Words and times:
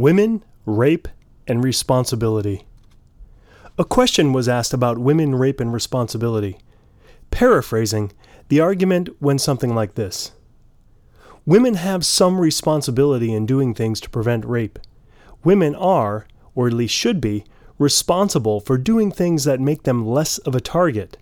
Women, 0.00 0.42
Rape, 0.64 1.08
and 1.46 1.62
Responsibility. 1.62 2.64
A 3.78 3.84
question 3.84 4.32
was 4.32 4.48
asked 4.48 4.72
about 4.72 4.96
women, 4.96 5.34
rape, 5.34 5.60
and 5.60 5.74
responsibility. 5.74 6.56
Paraphrasing, 7.30 8.10
the 8.48 8.60
argument 8.60 9.10
went 9.20 9.42
something 9.42 9.74
like 9.74 9.96
this 9.96 10.32
Women 11.44 11.74
have 11.74 12.06
some 12.06 12.40
responsibility 12.40 13.34
in 13.34 13.44
doing 13.44 13.74
things 13.74 14.00
to 14.00 14.08
prevent 14.08 14.46
rape. 14.46 14.78
Women 15.44 15.74
are, 15.74 16.26
or 16.54 16.68
at 16.68 16.72
least 16.72 16.94
should 16.94 17.20
be, 17.20 17.44
responsible 17.78 18.58
for 18.58 18.78
doing 18.78 19.12
things 19.12 19.44
that 19.44 19.60
make 19.60 19.82
them 19.82 20.06
less 20.06 20.38
of 20.38 20.54
a 20.54 20.62
target. 20.62 21.18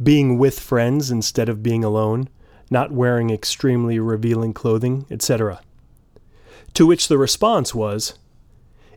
Being 0.00 0.38
with 0.38 0.60
friends 0.60 1.10
instead 1.10 1.48
of 1.48 1.64
being 1.64 1.82
alone, 1.82 2.28
not 2.70 2.92
wearing 2.92 3.30
extremely 3.30 3.98
revealing 3.98 4.52
clothing, 4.52 5.06
etc. 5.10 5.60
To 6.74 6.86
which 6.86 7.08
the 7.08 7.18
response 7.18 7.74
was 7.74 8.14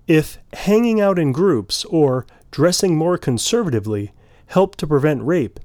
If 0.08 0.38
hanging 0.54 1.02
out 1.02 1.20
in 1.20 1.31
groups 1.31 1.86
or 1.86 2.26
dressing 2.52 2.95
more 2.95 3.18
conservatively 3.18 4.14
help 4.48 4.76
to 4.77 4.88
prevent 4.88 5.23
rape, 5.23 5.59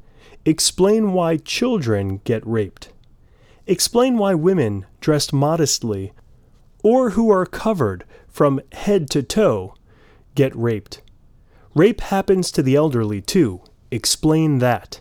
explain 0.44 1.12
why 1.12 1.36
children 1.36 2.20
get 2.24 2.46
raped. 2.46 2.90
Explain 3.66 4.16
why 4.16 4.34
women 4.34 4.86
dressed 5.00 5.32
modestly 5.32 6.12
or 6.82 7.10
who 7.10 7.30
are 7.30 7.44
covered 7.44 8.04
from 8.26 8.60
head 8.72 9.10
to 9.10 9.22
toe 9.22 9.74
get 10.34 10.54
raped. 10.56 11.02
Rape 11.74 12.00
happens 12.00 12.50
to 12.52 12.62
the 12.62 12.76
elderly 12.76 13.20
too. 13.20 13.60
Explain 13.90 14.58
that. 14.58 15.00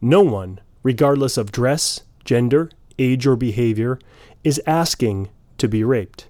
No 0.00 0.22
one, 0.22 0.60
regardless 0.82 1.36
of 1.36 1.52
dress, 1.52 2.00
gender, 2.24 2.70
age, 2.98 3.26
or 3.26 3.36
behavior, 3.36 3.98
is 4.42 4.62
asking 4.66 5.28
to 5.58 5.68
be 5.68 5.84
raped. 5.84 6.26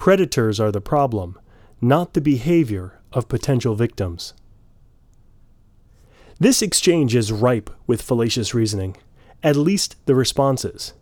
Predators 0.00 0.58
are 0.58 0.72
the 0.72 0.80
problem, 0.80 1.38
not 1.78 2.14
the 2.14 2.22
behavior 2.22 3.02
of 3.12 3.28
potential 3.28 3.74
victims. 3.74 4.32
This 6.38 6.62
exchange 6.62 7.14
is 7.14 7.30
ripe 7.30 7.68
with 7.86 8.00
fallacious 8.00 8.54
reasoning, 8.54 8.96
at 9.42 9.56
least 9.56 9.96
the 10.06 10.14
responses. 10.14 10.94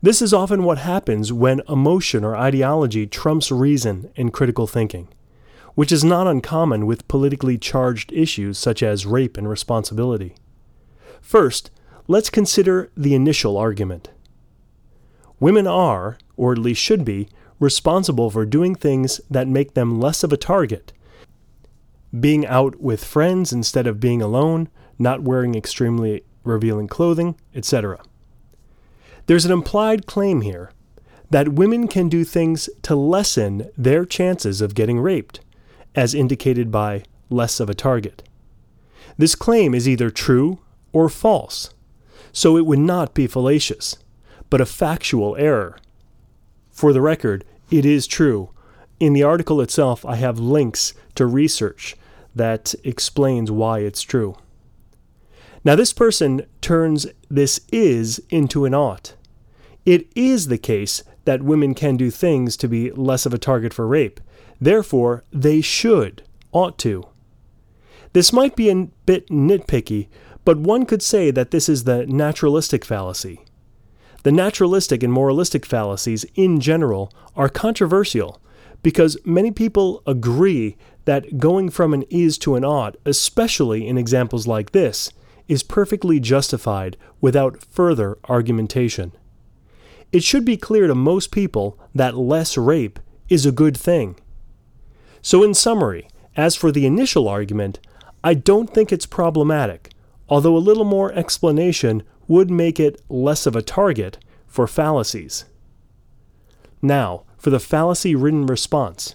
This 0.00 0.22
is 0.22 0.32
often 0.32 0.62
what 0.62 0.78
happens 0.78 1.32
when 1.32 1.62
emotion 1.68 2.22
or 2.22 2.36
ideology 2.36 3.08
trumps 3.08 3.50
reason 3.50 4.08
and 4.16 4.32
critical 4.32 4.68
thinking, 4.68 5.08
which 5.74 5.90
is 5.90 6.04
not 6.04 6.28
uncommon 6.28 6.86
with 6.86 7.08
politically 7.08 7.58
charged 7.58 8.12
issues 8.12 8.56
such 8.56 8.84
as 8.84 9.04
rape 9.04 9.36
and 9.36 9.48
responsibility. 9.48 10.36
First, 11.20 11.72
let's 12.06 12.30
consider 12.30 12.92
the 12.96 13.16
initial 13.16 13.56
argument. 13.56 14.10
Women 15.40 15.66
are, 15.66 16.18
or 16.36 16.52
at 16.52 16.58
least 16.58 16.80
should 16.80 17.04
be, 17.04 17.28
responsible 17.58 18.30
for 18.30 18.46
doing 18.46 18.74
things 18.74 19.20
that 19.30 19.48
make 19.48 19.74
them 19.74 20.00
less 20.00 20.22
of 20.22 20.32
a 20.32 20.36
target. 20.36 20.92
Being 22.18 22.46
out 22.46 22.80
with 22.80 23.04
friends 23.04 23.52
instead 23.52 23.86
of 23.86 24.00
being 24.00 24.22
alone, 24.22 24.68
not 24.98 25.22
wearing 25.22 25.54
extremely 25.54 26.24
revealing 26.44 26.88
clothing, 26.88 27.36
etc. 27.54 28.00
There's 29.26 29.44
an 29.44 29.52
implied 29.52 30.06
claim 30.06 30.40
here 30.40 30.70
that 31.30 31.52
women 31.52 31.88
can 31.88 32.08
do 32.08 32.24
things 32.24 32.70
to 32.82 32.96
lessen 32.96 33.68
their 33.76 34.04
chances 34.04 34.60
of 34.60 34.74
getting 34.74 34.98
raped, 34.98 35.40
as 35.94 36.14
indicated 36.14 36.72
by 36.72 37.02
less 37.28 37.60
of 37.60 37.68
a 37.68 37.74
target. 37.74 38.22
This 39.18 39.34
claim 39.34 39.74
is 39.74 39.88
either 39.88 40.10
true 40.10 40.60
or 40.92 41.08
false, 41.08 41.70
so 42.32 42.56
it 42.56 42.64
would 42.64 42.78
not 42.78 43.14
be 43.14 43.26
fallacious, 43.26 43.96
but 44.48 44.60
a 44.60 44.66
factual 44.66 45.36
error. 45.36 45.76
For 46.70 46.92
the 46.92 47.00
record, 47.02 47.44
it 47.70 47.84
is 47.84 48.06
true. 48.06 48.50
In 49.00 49.12
the 49.12 49.22
article 49.22 49.60
itself, 49.60 50.04
I 50.04 50.16
have 50.16 50.38
links 50.38 50.94
to 51.14 51.26
research 51.26 51.96
that 52.34 52.74
explains 52.84 53.50
why 53.50 53.80
it's 53.80 54.02
true. 54.02 54.36
Now, 55.64 55.74
this 55.74 55.92
person 55.92 56.46
turns 56.60 57.06
this 57.28 57.60
is 57.72 58.22
into 58.30 58.64
an 58.64 58.74
ought. 58.74 59.14
It 59.84 60.10
is 60.14 60.48
the 60.48 60.58
case 60.58 61.02
that 61.24 61.42
women 61.42 61.74
can 61.74 61.96
do 61.96 62.10
things 62.10 62.56
to 62.58 62.68
be 62.68 62.90
less 62.92 63.26
of 63.26 63.34
a 63.34 63.38
target 63.38 63.74
for 63.74 63.86
rape. 63.86 64.20
Therefore, 64.60 65.24
they 65.32 65.60
should, 65.60 66.22
ought 66.52 66.78
to. 66.78 67.06
This 68.12 68.32
might 68.32 68.56
be 68.56 68.70
a 68.70 68.88
bit 69.04 69.28
nitpicky, 69.28 70.08
but 70.44 70.58
one 70.58 70.86
could 70.86 71.02
say 71.02 71.30
that 71.30 71.50
this 71.50 71.68
is 71.68 71.84
the 71.84 72.06
naturalistic 72.06 72.84
fallacy. 72.84 73.44
The 74.24 74.32
naturalistic 74.32 75.02
and 75.02 75.12
moralistic 75.12 75.64
fallacies 75.64 76.24
in 76.34 76.60
general 76.60 77.12
are 77.36 77.48
controversial 77.48 78.40
because 78.82 79.16
many 79.24 79.50
people 79.50 80.02
agree 80.06 80.76
that 81.04 81.38
going 81.38 81.70
from 81.70 81.94
an 81.94 82.02
is 82.10 82.38
to 82.38 82.54
an 82.54 82.64
ought, 82.64 82.96
especially 83.04 83.86
in 83.86 83.96
examples 83.96 84.46
like 84.46 84.72
this, 84.72 85.12
is 85.46 85.62
perfectly 85.62 86.20
justified 86.20 86.96
without 87.20 87.64
further 87.64 88.18
argumentation. 88.28 89.12
It 90.12 90.22
should 90.22 90.44
be 90.44 90.56
clear 90.56 90.86
to 90.86 90.94
most 90.94 91.30
people 91.30 91.78
that 91.94 92.16
less 92.16 92.56
rape 92.56 92.98
is 93.28 93.46
a 93.46 93.52
good 93.52 93.76
thing. 93.76 94.16
So, 95.22 95.42
in 95.42 95.54
summary, 95.54 96.08
as 96.36 96.54
for 96.54 96.70
the 96.70 96.86
initial 96.86 97.28
argument, 97.28 97.80
I 98.22 98.34
don't 98.34 98.72
think 98.72 98.92
it's 98.92 99.06
problematic, 99.06 99.90
although 100.28 100.56
a 100.56 100.58
little 100.58 100.84
more 100.84 101.12
explanation 101.12 102.02
would 102.28 102.50
make 102.50 102.78
it 102.78 103.02
less 103.08 103.46
of 103.46 103.56
a 103.56 103.62
target 103.62 104.18
for 104.46 104.66
fallacies. 104.66 105.46
Now, 106.80 107.24
for 107.36 107.50
the 107.50 107.60
fallacy 107.60 108.14
ridden 108.14 108.46
response. 108.46 109.14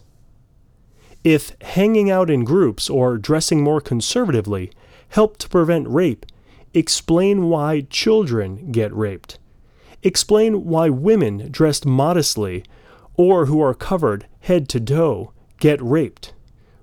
If 1.24 1.56
hanging 1.62 2.12
out 2.12 2.30
in 2.30 2.44
groups 2.44 2.90
or 2.90 3.18
dressing 3.18 3.64
more 3.64 3.80
conservatively 3.80 4.72
help 5.10 5.38
to 5.38 5.50
prevent 5.50 5.88
rape, 5.88 6.26
explain 6.74 7.50
why 7.50 7.82
children 7.90 8.72
get 8.72 8.94
raped. 8.94 9.40
Explain 10.02 10.66
why 10.66 10.90
women 10.90 11.50
dressed 11.50 11.86
modestly 11.86 12.66
or 13.16 13.46
who 13.46 13.62
are 13.62 13.74
covered 13.74 14.26
head 14.42 14.68
to 14.70 14.80
toe 14.80 15.32
get 15.60 15.82
raped. 15.82 16.34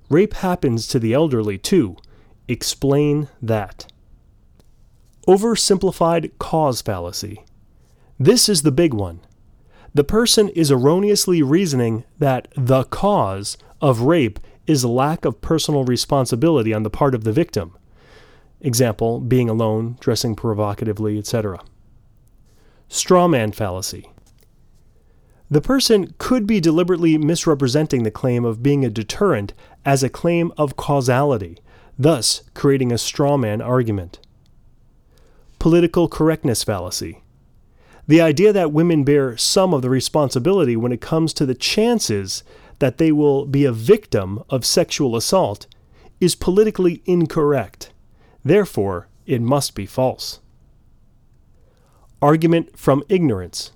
Rape 0.08 0.34
happens 0.34 0.86
to 0.88 0.98
the 0.98 1.12
elderly 1.12 1.58
too. 1.58 1.96
Explain 2.48 3.28
that. 3.42 3.89
Oversimplified 5.26 6.32
cause 6.38 6.80
fallacy. 6.80 7.44
This 8.18 8.48
is 8.48 8.62
the 8.62 8.72
big 8.72 8.94
one. 8.94 9.20
The 9.92 10.04
person 10.04 10.48
is 10.50 10.70
erroneously 10.70 11.42
reasoning 11.42 12.04
that 12.18 12.48
the 12.56 12.84
cause 12.84 13.58
of 13.80 14.02
rape 14.02 14.38
is 14.66 14.84
lack 14.84 15.24
of 15.24 15.40
personal 15.40 15.84
responsibility 15.84 16.72
on 16.72 16.84
the 16.84 16.90
part 16.90 17.14
of 17.14 17.24
the 17.24 17.32
victim. 17.32 17.76
Example, 18.60 19.20
being 19.20 19.48
alone, 19.48 19.96
dressing 20.00 20.36
provocatively, 20.36 21.18
etc. 21.18 21.60
Strawman 22.88 23.54
fallacy. 23.54 24.10
The 25.50 25.60
person 25.60 26.14
could 26.18 26.46
be 26.46 26.60
deliberately 26.60 27.18
misrepresenting 27.18 28.04
the 28.04 28.10
claim 28.10 28.44
of 28.44 28.62
being 28.62 28.84
a 28.84 28.90
deterrent 28.90 29.52
as 29.84 30.02
a 30.02 30.08
claim 30.08 30.52
of 30.56 30.76
causality, 30.76 31.58
thus 31.98 32.42
creating 32.54 32.92
a 32.92 32.96
strawman 32.96 33.64
argument. 33.64 34.20
Political 35.60 36.08
correctness 36.08 36.64
fallacy. 36.64 37.22
The 38.08 38.20
idea 38.20 38.50
that 38.52 38.72
women 38.72 39.04
bear 39.04 39.36
some 39.36 39.74
of 39.74 39.82
the 39.82 39.90
responsibility 39.90 40.74
when 40.74 40.90
it 40.90 41.02
comes 41.02 41.34
to 41.34 41.44
the 41.44 41.54
chances 41.54 42.42
that 42.78 42.96
they 42.96 43.12
will 43.12 43.44
be 43.44 43.66
a 43.66 43.72
victim 43.72 44.42
of 44.48 44.64
sexual 44.64 45.14
assault 45.16 45.66
is 46.18 46.34
politically 46.34 47.02
incorrect. 47.04 47.92
Therefore, 48.42 49.08
it 49.26 49.42
must 49.42 49.74
be 49.74 49.84
false. 49.84 50.40
Argument 52.22 52.78
from 52.78 53.04
ignorance. 53.10 53.72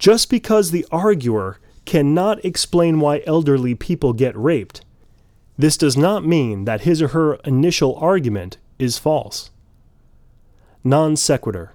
Just 0.00 0.28
because 0.28 0.72
the 0.72 0.84
arguer 0.90 1.60
cannot 1.84 2.44
explain 2.44 2.98
why 2.98 3.22
elderly 3.24 3.76
people 3.76 4.12
get 4.12 4.36
raped, 4.36 4.84
this 5.56 5.76
does 5.76 5.96
not 5.96 6.26
mean 6.26 6.64
that 6.64 6.80
his 6.80 7.00
or 7.00 7.08
her 7.08 7.34
initial 7.44 7.94
argument 7.96 8.58
is 8.80 8.98
false. 8.98 9.51
Non 10.84 11.16
sequitur. 11.16 11.72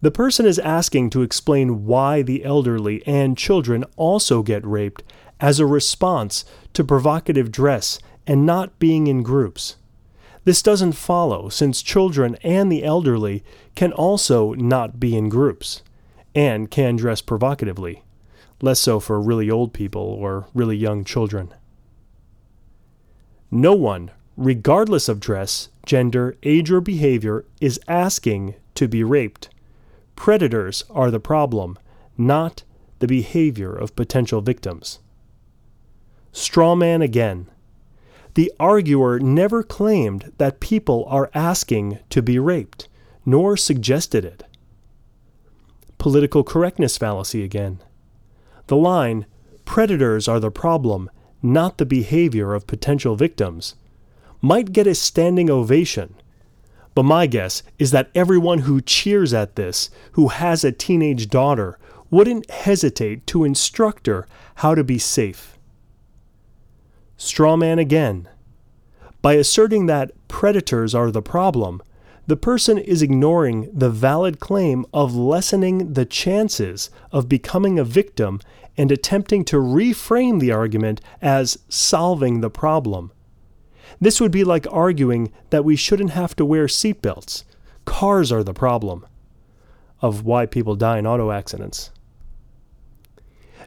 The 0.00 0.10
person 0.10 0.46
is 0.46 0.58
asking 0.58 1.10
to 1.10 1.22
explain 1.22 1.84
why 1.86 2.22
the 2.22 2.44
elderly 2.44 3.06
and 3.06 3.36
children 3.36 3.84
also 3.96 4.42
get 4.42 4.66
raped 4.66 5.02
as 5.40 5.58
a 5.58 5.66
response 5.66 6.44
to 6.74 6.84
provocative 6.84 7.50
dress 7.50 7.98
and 8.26 8.46
not 8.46 8.78
being 8.78 9.06
in 9.06 9.22
groups. 9.22 9.76
This 10.44 10.62
doesn't 10.62 10.92
follow, 10.92 11.48
since 11.48 11.82
children 11.82 12.36
and 12.36 12.70
the 12.70 12.84
elderly 12.84 13.42
can 13.74 13.92
also 13.92 14.52
not 14.54 15.00
be 15.00 15.16
in 15.16 15.28
groups 15.28 15.82
and 16.34 16.70
can 16.70 16.96
dress 16.96 17.20
provocatively, 17.20 18.04
less 18.62 18.78
so 18.78 19.00
for 19.00 19.20
really 19.20 19.50
old 19.50 19.72
people 19.72 20.02
or 20.02 20.46
really 20.54 20.76
young 20.76 21.04
children. 21.04 21.52
No 23.50 23.74
one, 23.74 24.10
regardless 24.36 25.08
of 25.08 25.18
dress, 25.18 25.68
gender, 25.86 26.36
age, 26.42 26.70
or 26.70 26.80
behavior, 26.80 27.44
is 27.60 27.80
asking 27.88 28.54
to 28.74 28.86
be 28.86 29.02
raped. 29.02 29.48
Predators 30.16 30.84
are 30.90 31.10
the 31.10 31.20
problem, 31.20 31.78
not 32.18 32.64
the 32.98 33.06
behavior 33.06 33.74
of 33.74 33.96
potential 33.96 34.40
victims. 34.40 34.98
Strawman 36.32 37.02
again. 37.02 37.48
The 38.34 38.52
arguer 38.60 39.18
never 39.18 39.62
claimed 39.62 40.32
that 40.36 40.60
people 40.60 41.06
are 41.08 41.30
asking 41.32 42.00
to 42.10 42.20
be 42.20 42.38
raped, 42.38 42.88
nor 43.24 43.56
suggested 43.56 44.24
it. 44.24 44.44
Political 45.96 46.44
correctness 46.44 46.98
fallacy 46.98 47.42
again. 47.42 47.82
The 48.66 48.76
line, 48.76 49.24
predators 49.64 50.28
are 50.28 50.40
the 50.40 50.50
problem, 50.50 51.10
not 51.42 51.78
the 51.78 51.86
behavior 51.86 52.52
of 52.52 52.66
potential 52.66 53.16
victims, 53.16 53.74
might 54.40 54.72
get 54.72 54.86
a 54.86 54.94
standing 54.94 55.50
ovation. 55.50 56.14
But 56.94 57.04
my 57.04 57.26
guess 57.26 57.62
is 57.78 57.90
that 57.90 58.10
everyone 58.14 58.60
who 58.60 58.80
cheers 58.80 59.34
at 59.34 59.56
this, 59.56 59.90
who 60.12 60.28
has 60.28 60.64
a 60.64 60.72
teenage 60.72 61.28
daughter, 61.28 61.78
wouldn't 62.10 62.50
hesitate 62.50 63.26
to 63.26 63.44
instruct 63.44 64.06
her 64.06 64.26
how 64.56 64.74
to 64.74 64.82
be 64.82 64.98
safe. 64.98 65.58
Strawman 67.18 67.78
again. 67.78 68.28
By 69.22 69.34
asserting 69.34 69.86
that 69.86 70.12
predators 70.28 70.94
are 70.94 71.10
the 71.10 71.22
problem, 71.22 71.82
the 72.26 72.36
person 72.36 72.78
is 72.78 73.02
ignoring 73.02 73.70
the 73.72 73.90
valid 73.90 74.40
claim 74.40 74.84
of 74.92 75.14
lessening 75.14 75.92
the 75.92 76.04
chances 76.04 76.90
of 77.12 77.28
becoming 77.28 77.78
a 77.78 77.84
victim 77.84 78.40
and 78.76 78.90
attempting 78.90 79.44
to 79.44 79.56
reframe 79.56 80.40
the 80.40 80.52
argument 80.52 81.00
as 81.22 81.58
solving 81.68 82.40
the 82.40 82.50
problem. 82.50 83.12
This 84.00 84.20
would 84.20 84.32
be 84.32 84.44
like 84.44 84.66
arguing 84.70 85.32
that 85.50 85.64
we 85.64 85.76
shouldn't 85.76 86.10
have 86.10 86.36
to 86.36 86.44
wear 86.44 86.66
seatbelts. 86.66 87.44
Cars 87.84 88.32
are 88.32 88.42
the 88.42 88.54
problem 88.54 89.06
of 90.00 90.24
why 90.24 90.46
people 90.46 90.76
die 90.76 90.98
in 90.98 91.06
auto 91.06 91.30
accidents. 91.30 91.90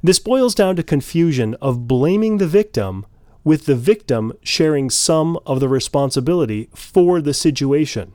This 0.02 0.20
boils 0.20 0.56
down 0.56 0.76
to 0.76 0.84
confusion 0.84 1.56
of 1.56 1.88
blaming 1.88 2.38
the 2.38 2.48
victim 2.48 3.06
with 3.44 3.66
the 3.66 3.76
victim 3.76 4.34
sharing 4.44 4.90
some 4.90 5.38
of 5.46 5.60
the 5.60 5.70
responsibility 5.70 6.70
for 6.74 7.22
the 7.22 7.34
situation. 7.34 8.14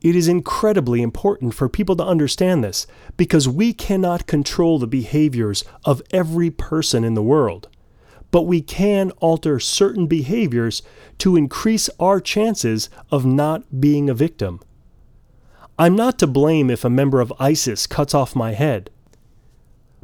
It 0.00 0.14
is 0.14 0.28
incredibly 0.28 1.02
important 1.02 1.54
for 1.54 1.68
people 1.68 1.96
to 1.96 2.04
understand 2.04 2.62
this 2.62 2.86
because 3.16 3.48
we 3.48 3.72
cannot 3.72 4.26
control 4.26 4.78
the 4.78 4.86
behaviors 4.86 5.64
of 5.84 6.02
every 6.12 6.50
person 6.50 7.02
in 7.02 7.14
the 7.14 7.22
world, 7.22 7.68
but 8.30 8.42
we 8.42 8.60
can 8.60 9.10
alter 9.12 9.58
certain 9.58 10.06
behaviors 10.06 10.82
to 11.18 11.36
increase 11.36 11.88
our 11.98 12.20
chances 12.20 12.90
of 13.10 13.24
not 13.24 13.80
being 13.80 14.10
a 14.10 14.14
victim. 14.14 14.60
I'm 15.78 15.94
not 15.94 16.18
to 16.20 16.26
blame 16.26 16.70
if 16.70 16.84
a 16.84 16.90
member 16.90 17.20
of 17.20 17.32
ISIS 17.38 17.86
cuts 17.86 18.14
off 18.14 18.34
my 18.36 18.52
head, 18.52 18.90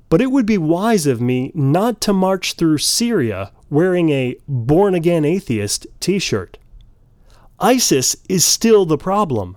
but 0.09 0.21
it 0.21 0.31
would 0.31 0.45
be 0.45 0.59
wise 0.59 1.07
of 1.07 1.23
me 1.23 1.51
not 1.55 2.01
to 2.03 2.13
march 2.13 2.55
through 2.55 2.79
Syria 2.79 3.51
wearing 3.71 4.11
a 4.11 4.37
born 4.47 4.95
again 4.95 5.25
atheist 5.25 5.87
t 6.01 6.19
shirt. 6.19 6.59
ISIS 7.59 8.17
is 8.29 8.45
still 8.45 8.85
the 8.85 8.99
problem, 8.99 9.57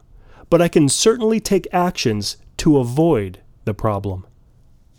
but 0.50 0.61
I 0.61 0.69
can 0.69 0.88
certainly 0.88 1.41
take 1.41 1.68
actions 1.73 2.38
to 2.57 2.77
avoid 2.77 3.39
the 3.65 3.73
problem. 3.73 4.25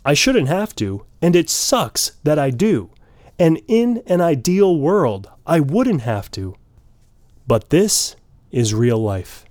I 0.05 0.13
shouldn't 0.13 0.47
have 0.47 0.75
to, 0.75 1.05
and 1.21 1.35
it 1.35 1.49
sucks 1.49 2.11
that 2.23 2.37
I 2.37 2.51
do. 2.51 2.91
And 3.39 3.61
in 3.67 4.01
an 4.07 4.21
ideal 4.21 4.77
world, 4.77 5.29
I 5.45 5.59
wouldn't 5.59 6.01
have 6.01 6.31
to. 6.31 6.55
But 7.45 7.69
this 7.69 8.15
is 8.51 8.73
real 8.73 8.97
life. 8.97 9.45